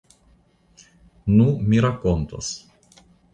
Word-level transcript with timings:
Nu, 1.35 1.45
mi 1.67 1.83
rakontos. 1.87 2.51